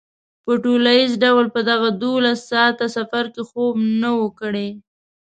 [0.45, 4.69] په ټولیز ډول په دغه دولس ساعته سفر کې خوب نه و کړی.